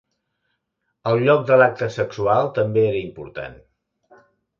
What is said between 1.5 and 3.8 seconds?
de l'acte sexual també era important.